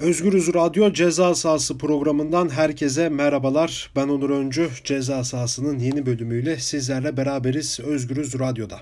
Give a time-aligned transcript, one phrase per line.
[0.00, 3.90] Özgürüz Radyo Ceza Sahası programından herkese merhabalar.
[3.96, 4.68] Ben Onur Öncü.
[4.84, 8.80] Ceza Sahası'nın yeni bölümüyle sizlerle beraberiz Özgürüz Radyo'da.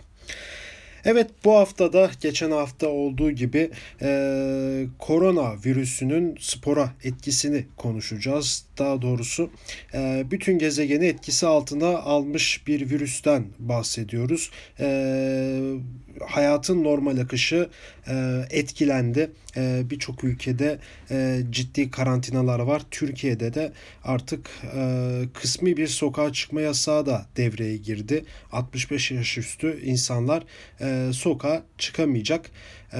[1.04, 3.70] Evet bu haftada geçen hafta olduğu gibi
[4.02, 8.64] e, korona virüsünün spora etkisini konuşacağız.
[8.78, 9.50] Daha doğrusu
[9.94, 14.50] e, bütün gezegeni etkisi altına almış bir virüsten bahsediyoruz.
[14.80, 14.86] E,
[16.26, 17.68] hayatın normal akışı
[18.08, 19.30] e, etkilendi.
[19.56, 20.78] E, Birçok ülkede
[21.10, 22.82] e, ciddi karantinalar var.
[22.90, 23.72] Türkiye'de de
[24.04, 28.24] artık e, kısmi bir sokağa çıkma yasağı da devreye girdi.
[28.52, 30.44] 65 yaş üstü insanlar
[30.80, 32.50] e, sokağa çıkamayacak.
[32.92, 32.98] E,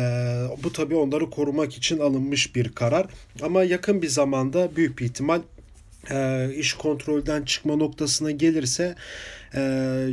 [0.64, 3.06] bu tabii onları korumak için alınmış bir karar.
[3.42, 5.40] Ama yakın bir zamanda büyük bir ihtimal
[6.10, 8.94] e, iş kontrolden çıkma noktasına gelirse
[9.54, 9.60] e,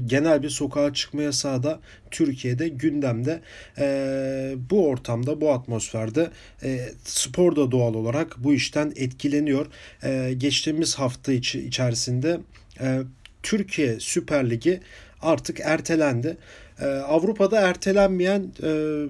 [0.05, 1.79] genel bir sokağa çıkma yasağı da
[2.11, 3.41] Türkiye'de gündemde.
[3.77, 6.29] E, bu ortamda, bu atmosferde
[6.63, 9.65] e, spor da doğal olarak bu işten etkileniyor.
[10.03, 12.39] E, geçtiğimiz hafta içi, içerisinde
[12.81, 13.01] e,
[13.43, 14.81] Türkiye Süper Ligi
[15.21, 16.37] artık ertelendi.
[16.81, 19.03] E, Avrupa'da ertelenmeyen e,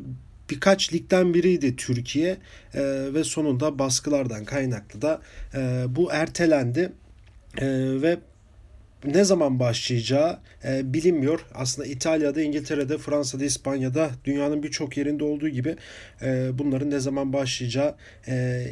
[0.49, 2.38] birkaç ligden biriydi Türkiye.
[2.73, 2.81] E,
[3.13, 5.22] ve sonunda baskılardan kaynaklı da
[5.53, 6.91] e, bu ertelendi.
[7.57, 7.67] E,
[8.02, 8.17] ve
[9.03, 11.45] ne zaman başlayacağı e, bilinmiyor.
[11.53, 15.75] Aslında İtalya'da, İngiltere'de, Fransa'da, İspanya'da dünyanın birçok yerinde olduğu gibi
[16.21, 17.95] e, bunların ne zaman başlayacağı
[18.27, 18.66] e,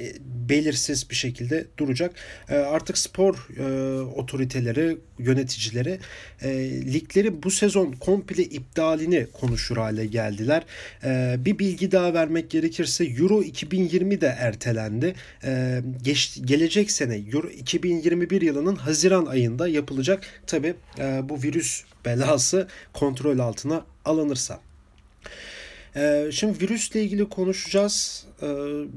[0.49, 2.11] belirsiz bir şekilde duracak.
[2.49, 5.99] E, artık spor e, otoriteleri, yöneticileri
[6.41, 6.49] e,
[6.94, 10.63] ligleri bu sezon komple iptalini konuşur hale geldiler.
[11.03, 15.16] E, bir bilgi daha vermek gerekirse Euro 2020 de ertelendi.
[15.44, 22.67] E, geç, gelecek sene Euro 2021 yılının Haziran ayında yapılacak Tabi e, bu virüs belası
[22.93, 24.59] kontrol altına alınırsa.
[25.95, 28.25] E, şimdi virüsle ilgili konuşacağız.
[28.44, 28.47] E,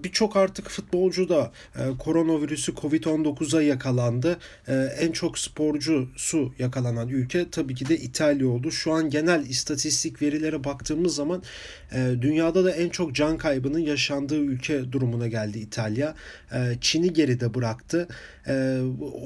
[0.05, 4.39] Birçok artık futbolcu da e, koronavirüsü Covid-19'a yakalandı.
[4.69, 8.71] E, en çok sporcusu yakalanan ülke tabii ki de İtalya oldu.
[8.71, 11.43] Şu an genel istatistik verilere baktığımız zaman
[11.93, 16.15] e, dünyada da en çok can kaybının yaşandığı ülke durumuna geldi İtalya.
[16.53, 18.09] E, Çin'i geride bıraktı.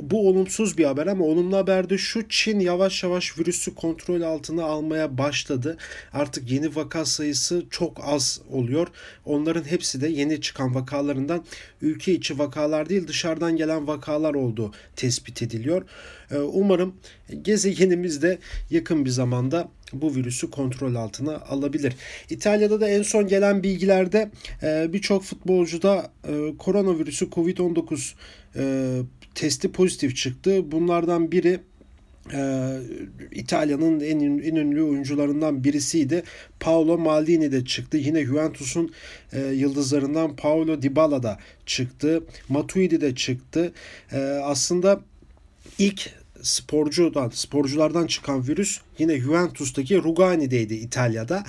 [0.02, 4.64] Bu olumsuz bir haber ama olumlu haber de şu Çin yavaş yavaş virüsü kontrol altına
[4.64, 5.76] almaya başladı.
[6.12, 8.88] Artık yeni vaka sayısı çok az oluyor.
[9.24, 11.44] Onların hepsi de yeni çıkan vakalarından
[11.82, 15.82] ülke içi vakalar değil dışarıdan gelen vakalar olduğu tespit ediliyor.
[16.52, 16.94] Umarım
[17.42, 18.38] gezegenimiz de
[18.70, 21.94] yakın bir zamanda bu virüsü kontrol altına alabilir.
[22.30, 24.30] İtalya'da da en son gelen bilgilerde
[24.92, 26.12] birçok futbolcuda
[26.58, 28.14] koronavirüsü Covid-19
[29.34, 30.72] testi pozitif çıktı.
[30.72, 31.60] Bunlardan biri
[32.32, 32.78] ee,
[33.32, 36.22] İtalya'nın en, en ünlü oyuncularından birisiydi.
[36.60, 37.96] Paolo Maldini de çıktı.
[37.96, 38.92] Yine Juventus'un
[39.32, 42.22] e, yıldızlarından Paolo Dybala da çıktı.
[42.48, 43.72] Matuidi de çıktı.
[44.12, 45.00] E, aslında
[45.78, 46.10] ilk
[46.42, 51.44] sporcudan, sporculardan çıkan virüs yine Juventus'taki Rugani'deydi İtalya'da.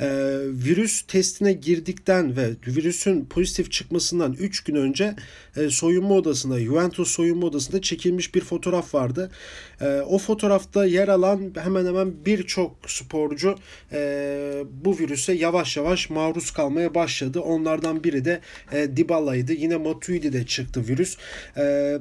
[0.00, 0.06] Ee,
[0.44, 5.16] virüs testine girdikten ve virüsün pozitif çıkmasından 3 gün önce
[5.56, 9.30] e, soyunma odasında, Juventus soyunma odasında çekilmiş bir fotoğraf vardı.
[9.80, 13.56] E, o fotoğrafta yer alan hemen hemen birçok sporcu
[13.92, 17.40] e, bu virüse yavaş yavaş maruz kalmaya başladı.
[17.40, 18.40] Onlardan biri de
[18.72, 19.52] e, Dybala'ydı.
[19.52, 21.16] Yine Matuidi de çıktı virüs.
[21.56, 21.98] E,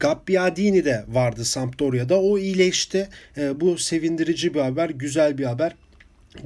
[0.00, 2.20] Gabbiadini de vardı Sampdoria'da.
[2.20, 3.08] O iyileşti.
[3.36, 5.74] E, bu sevindirici bir haber, güzel bir haber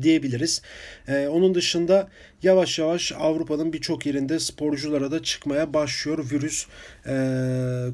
[0.03, 0.63] diyebiliriz.
[1.09, 2.09] Ee, onun dışında
[2.43, 6.67] yavaş yavaş Avrupa'nın birçok yerinde sporculara da çıkmaya başlıyor virüs
[7.07, 7.11] e,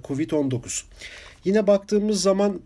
[0.04, 0.82] Covid-19.
[1.44, 2.60] Yine baktığımız zaman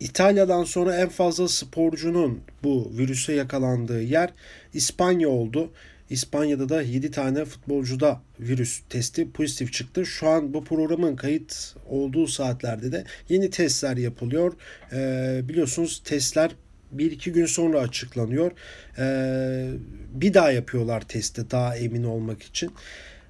[0.00, 4.30] İtalya'dan sonra en fazla sporcunun bu virüse yakalandığı yer
[4.74, 5.70] İspanya oldu.
[6.10, 10.06] İspanya'da da 7 tane futbolcuda virüs testi pozitif çıktı.
[10.06, 14.52] Şu an bu programın kayıt olduğu saatlerde de yeni testler yapılıyor.
[14.92, 16.50] Ee, biliyorsunuz testler
[16.92, 18.52] bir iki gün sonra açıklanıyor.
[18.98, 19.70] Ee,
[20.14, 22.70] bir daha yapıyorlar testi daha emin olmak için.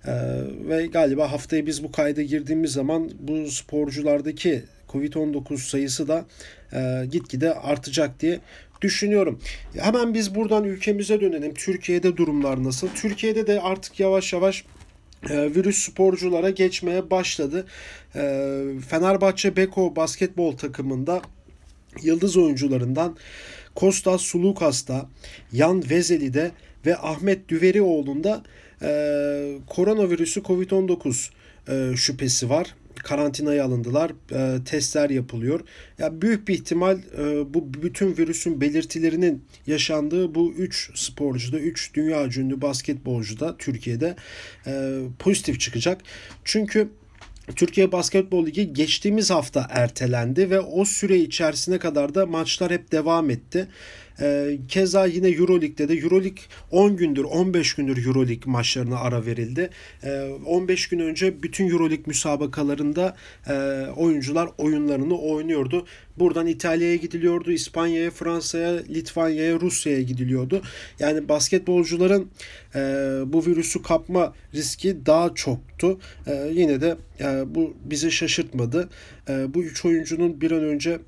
[0.06, 0.12] Ee,
[0.68, 6.24] ve galiba haftaya biz bu kayda girdiğimiz zaman bu sporculardaki Covid-19 sayısı da
[6.72, 8.40] e, gitgide artacak diye
[8.84, 9.38] düşünüyorum.
[9.78, 11.54] Hemen biz buradan ülkemize dönelim.
[11.54, 12.88] Türkiye'de durumlar nasıl?
[12.88, 14.64] Türkiye'de de artık yavaş yavaş
[15.30, 17.66] e, virüs sporculara geçmeye başladı.
[18.14, 18.20] E,
[18.88, 21.22] Fenerbahçe Beko basketbol takımında
[22.02, 23.16] yıldız oyuncularından
[23.74, 25.08] Kostas Sulukas'ta,
[25.52, 26.50] Yan Vezeli'de
[26.86, 28.42] ve Ahmet Düverioğlu'nda
[28.82, 31.30] e, koronavirüsü COVID-19
[31.68, 32.74] e, şüphesi var.
[32.96, 34.12] Karantinaya alındılar.
[34.32, 35.60] E, testler yapılıyor.
[35.98, 42.24] Ya büyük bir ihtimal e, bu bütün virüsün belirtilerinin yaşandığı bu 3 sporcuda, 3 dünya
[42.24, 44.16] ünlü basketbolcuda Türkiye'de
[44.66, 46.00] e, pozitif çıkacak.
[46.44, 46.88] Çünkü
[47.56, 53.30] Türkiye Basketbol Ligi geçtiğimiz hafta ertelendi ve o süre içerisine kadar da maçlar hep devam
[53.30, 53.68] etti.
[54.20, 59.70] Ee, keza yine Euroleague'de de Euroleague 10 gündür 15 gündür Euroleague maçlarına ara verildi.
[60.46, 63.16] 15 ee, gün önce bütün Euroleague müsabakalarında
[63.48, 63.52] e,
[63.96, 65.86] oyuncular oyunlarını oynuyordu.
[66.18, 70.62] Buradan İtalya'ya gidiliyordu, İspanya'ya, Fransa'ya, Litvanya'ya, Rusya'ya gidiliyordu.
[70.98, 72.30] Yani basketbolcuların
[72.74, 72.80] e,
[73.26, 75.98] bu virüsü kapma riski daha çoktu.
[76.26, 76.96] E, yine de
[77.46, 78.88] bu bizi şaşırtmadı.
[79.28, 80.98] bu üç oyuncunun bir an önce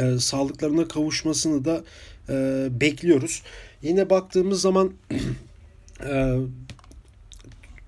[0.00, 1.84] e, sağlıklarına kavuşmasını da
[2.28, 3.42] e, bekliyoruz.
[3.82, 4.92] Yine baktığımız zaman
[6.04, 6.36] e,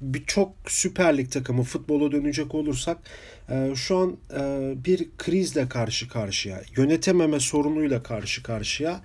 [0.01, 2.99] birçok Süper Lig takımı futbola dönecek olursak
[3.51, 9.01] e, şu an e, bir krizle karşı karşıya, yönetememe sorunuyla karşı karşıya.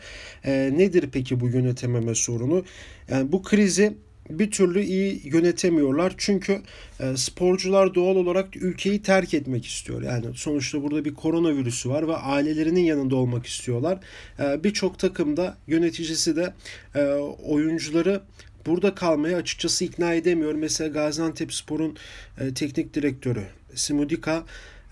[0.46, 2.66] E, nedir peki bu yönetememe sorunu?
[3.10, 3.94] Yani bu krizi
[4.30, 6.14] bir türlü iyi yönetemiyorlar.
[6.18, 6.62] Çünkü
[7.00, 10.02] e, sporcular doğal olarak ülkeyi terk etmek istiyor.
[10.02, 14.00] Yani sonuçta burada bir koronavirüsü var ve ailelerinin yanında olmak istiyorlar.
[14.40, 16.54] E, Birçok takımda yöneticisi de
[16.96, 17.04] e,
[17.44, 18.22] oyuncuları
[18.66, 20.54] burada kalmaya açıkçası ikna edemiyor.
[20.54, 21.98] Mesela Gaziantep Spor'un
[22.40, 23.44] e, teknik direktörü
[23.76, 24.44] Simudika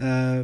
[0.02, 0.40] e,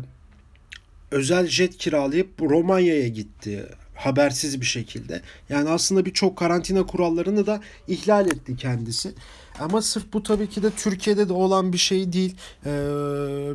[1.12, 3.66] özel jet kiralayıp Romanya'ya gitti
[4.00, 5.22] habersiz bir şekilde.
[5.50, 9.12] Yani aslında birçok karantina kurallarını da ihlal etti kendisi.
[9.60, 12.36] Ama sırf bu tabii ki de Türkiye'de de olan bir şey değil.
[12.66, 12.70] Ee,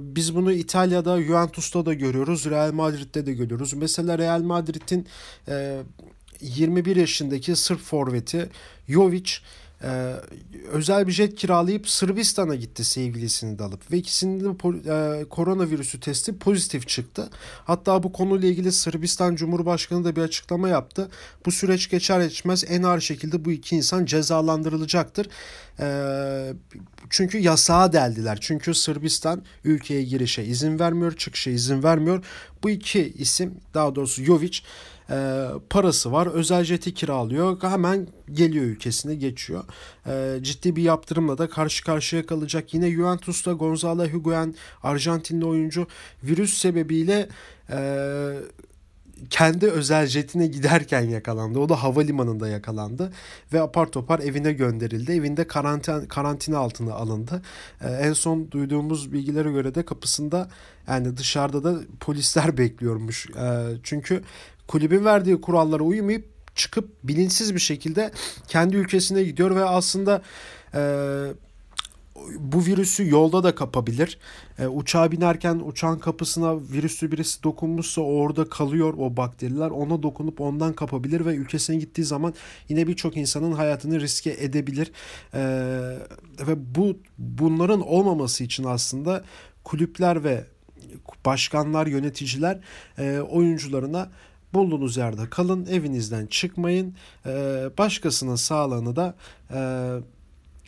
[0.01, 2.51] biz bunu İtalya'da, Juventus'ta da görüyoruz.
[2.51, 3.75] Real Madrid'de de görüyoruz.
[3.75, 5.07] Mesela Real Madrid'in
[5.49, 5.83] e,
[6.41, 8.51] 21 yaşındaki Sırp forveti
[8.89, 9.31] Jovic
[9.83, 10.15] ee,
[10.73, 14.49] özel bir jet kiralayıp Sırbistan'a gitti sevgilisini de alıp ve ikisinin de
[15.21, 17.31] e, koronavirüsü testi pozitif çıktı.
[17.65, 21.11] Hatta bu konuyla ilgili Sırbistan Cumhurbaşkanı da bir açıklama yaptı.
[21.47, 25.29] Bu süreç geçer geçmez en ağır şekilde bu iki insan cezalandırılacaktır.
[25.81, 26.53] Ee,
[27.11, 28.39] çünkü yasağa deldiler.
[28.41, 32.25] Çünkü Sırbistan ülkeye girişe izin vermiyor, çıkışa izin vermiyor.
[32.65, 34.59] Bu iki isim daha doğrusu Jovic
[35.11, 36.27] e, parası var.
[36.27, 37.63] Özel jeti kiralıyor.
[37.63, 39.65] Hemen geliyor ülkesine geçiyor.
[40.07, 42.75] E, ciddi bir yaptırımla da karşı karşıya kalacak.
[42.75, 45.87] Yine Juventus'ta Gonzalo Higuain Arjantinli oyuncu
[46.23, 47.29] virüs sebebiyle
[47.71, 47.79] e,
[49.31, 51.59] kendi özel jetine giderken yakalandı.
[51.59, 53.13] O da havalimanında yakalandı
[53.53, 55.13] ve apar topar evine gönderildi.
[55.13, 57.43] Evinde karantin karantina altına alındı.
[57.81, 60.49] Ee, en son duyduğumuz bilgilere göre de kapısında
[60.89, 63.27] yani dışarıda da polisler bekliyormuş.
[63.31, 64.23] Ee, çünkü
[64.69, 68.11] kulübün verdiği kurallara uymayıp çıkıp bilinçsiz bir şekilde
[68.49, 70.23] kendi ülkesine gidiyor ve aslında
[70.75, 70.81] e,
[72.39, 74.19] bu virüsü yolda da kapabilir.
[74.59, 79.71] E, uçağa binerken uçağın kapısına virüslü birisi dokunmuşsa orada kalıyor o bakteriler.
[79.71, 82.35] Ona dokunup ondan kapabilir ve ülkesine gittiği zaman
[82.69, 84.93] yine birçok insanın hayatını riske edebilir.
[85.35, 85.41] E,
[86.47, 89.25] ve bu bunların olmaması için aslında
[89.65, 90.45] kulüpler ve
[91.27, 92.61] başkanlar, yöneticiler
[92.99, 94.11] e, oyuncularına
[94.55, 96.95] bulduğunuz yerde kalın, evinizden çıkmayın.
[97.27, 97.31] E,
[97.79, 99.15] başkasının sağlığını da
[99.51, 99.59] e,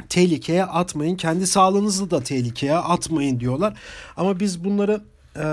[0.09, 1.17] tehlikeye atmayın.
[1.17, 3.79] Kendi sağlığınızı da tehlikeye atmayın diyorlar.
[4.17, 5.01] Ama biz bunları
[5.37, 5.45] e,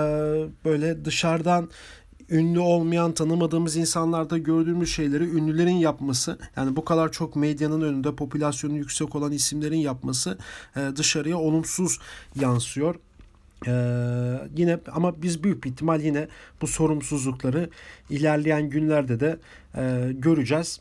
[0.64, 1.68] böyle dışarıdan
[2.30, 8.76] ünlü olmayan tanımadığımız insanlarda gördüğümüz şeyleri ünlülerin yapması yani bu kadar çok medyanın önünde popülasyonu
[8.76, 10.38] yüksek olan isimlerin yapması
[10.76, 11.98] e, dışarıya olumsuz
[12.40, 12.94] yansıyor.
[13.66, 13.70] Ee,
[14.56, 16.28] yine ama biz büyük bir ihtimal yine
[16.60, 17.70] bu sorumsuzlukları
[18.10, 19.38] ilerleyen günlerde de
[19.76, 20.80] e, göreceğiz.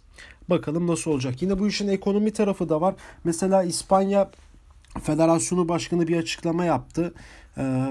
[0.50, 1.42] Bakalım nasıl olacak.
[1.42, 2.96] Yine bu işin ekonomi tarafı da var.
[3.24, 4.32] Mesela İspanya
[5.04, 7.14] Federasyonu Başkanı bir açıklama yaptı.
[7.58, 7.90] Ee,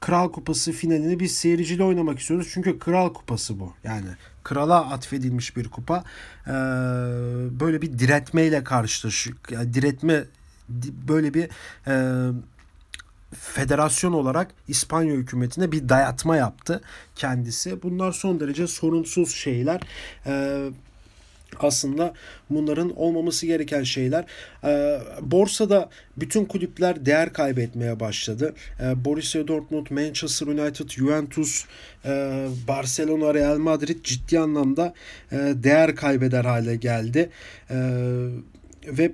[0.00, 2.48] Kral Kupası finalini biz seyirciyle oynamak istiyoruz.
[2.52, 3.72] Çünkü Kral Kupası bu.
[3.84, 4.08] Yani
[4.44, 6.04] krala atfedilmiş bir kupa.
[6.46, 6.50] Ee,
[7.60, 9.36] böyle bir diretmeyle karşılaşıyor.
[9.50, 10.24] Yani diretme
[11.08, 11.48] böyle bir
[11.86, 12.26] e,
[13.32, 16.80] federasyon olarak İspanya hükümetine bir dayatma yaptı
[17.14, 17.82] kendisi.
[17.82, 19.80] Bunlar son derece sorunsuz şeyler.
[20.26, 20.70] Ee,
[21.60, 22.14] aslında
[22.50, 24.24] bunların olmaması gereken şeyler.
[24.64, 28.54] Ee, borsada bütün kulüpler değer kaybetmeye başladı.
[28.80, 31.64] Ee, Borussia Dortmund, Manchester United, Juventus,
[32.04, 34.94] e, Barcelona, Real Madrid ciddi anlamda
[35.32, 37.30] e, değer kaybeder hale geldi.
[37.70, 37.76] E,
[38.86, 39.12] ve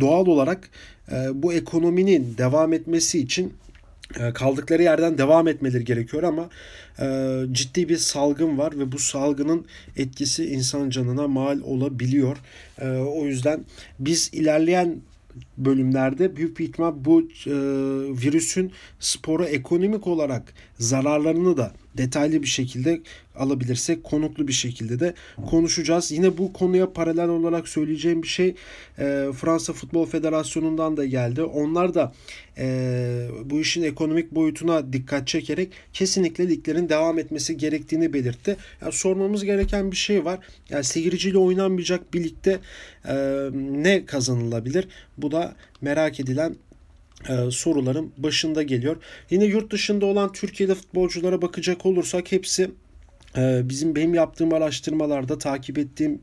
[0.00, 0.70] doğal olarak
[1.12, 3.67] e, bu ekonominin devam etmesi için e,
[4.34, 6.48] kaldıkları yerden devam etmeleri gerekiyor ama
[7.00, 12.36] e, ciddi bir salgın var ve bu salgının etkisi insan canına mal olabiliyor.
[13.16, 13.64] o yüzden
[13.98, 15.00] biz ilerleyen
[15.58, 17.54] bölümlerde büyük bir ihtimal bu e,
[18.22, 20.42] virüsün spora ekonomik olarak
[20.78, 23.00] zararlarını da detaylı bir şekilde
[23.36, 25.14] alabilirsek konuklu bir şekilde de
[25.50, 26.12] konuşacağız.
[26.12, 28.48] Yine bu konuya paralel olarak söyleyeceğim bir şey
[28.98, 31.42] e, Fransa Futbol Federasyonu'ndan da geldi.
[31.42, 32.12] Onlar da
[32.58, 38.56] e, bu işin ekonomik boyutuna dikkat çekerek kesinlikle liglerin devam etmesi gerektiğini belirtti.
[38.82, 40.38] Yani sormamız gereken bir şey var.
[40.70, 42.58] Yani seyirciyle oynanmayacak bir ligde
[43.08, 43.14] e,
[43.54, 44.88] ne kazanılabilir?
[45.18, 46.56] Bu da merak edilen
[47.28, 48.96] e, soruların başında geliyor.
[49.30, 52.70] Yine yurt dışında olan Türkiye'de futbolculara bakacak olursak hepsi
[53.36, 56.20] e, bizim benim yaptığım araştırmalarda takip ettiğim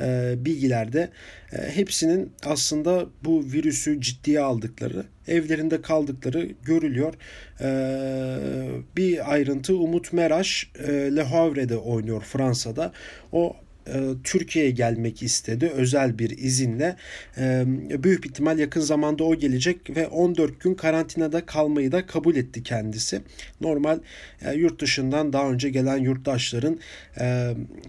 [0.00, 1.10] e, bilgilerde
[1.52, 7.14] e, hepsinin aslında bu virüsü ciddiye aldıkları, evlerinde kaldıkları görülüyor.
[8.96, 12.92] Bir ayrıntı Umut Meraş Le Havre'de oynuyor Fransa'da.
[13.32, 13.56] O
[14.24, 16.96] Türkiye'ye gelmek istedi özel bir izinle.
[17.38, 17.64] E,
[18.04, 23.20] büyük ihtimal yakın zamanda o gelecek ve 14 gün karantinada kalmayı da kabul etti kendisi.
[23.60, 24.00] Normal
[24.42, 26.78] e, yurt dışından daha önce gelen yurttaşların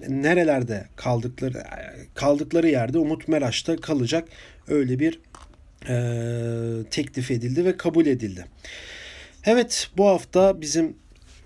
[0.10, 1.64] nerelerde kaldıkları
[2.16, 4.28] kaldıkları yerde Umut Meraş'ta kalacak
[4.68, 5.20] öyle bir
[6.90, 8.46] teklif edildi ve kabul edildi.
[9.46, 10.96] Evet bu hafta bizim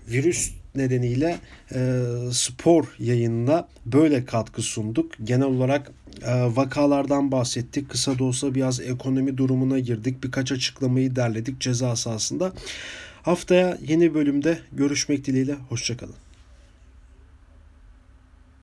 [0.08, 1.38] virüs nedeniyle
[1.74, 5.12] e, spor yayınına böyle katkı sunduk.
[5.24, 7.90] Genel olarak e, vakalardan bahsettik.
[7.90, 10.24] Kısa da olsa biraz ekonomi durumuna girdik.
[10.24, 12.52] Birkaç açıklamayı derledik ceza sahasında.
[13.22, 15.54] Haftaya yeni bölümde görüşmek dileğiyle.
[15.68, 16.27] Hoşçakalın.